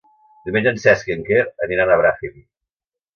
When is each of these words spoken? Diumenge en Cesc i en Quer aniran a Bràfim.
Diumenge 0.47 0.71
en 0.75 0.79
Cesc 0.83 1.11
i 1.11 1.13
en 1.15 1.21
Quer 1.27 1.43
aniran 1.67 1.91
a 1.91 1.99
Bràfim. 2.01 2.41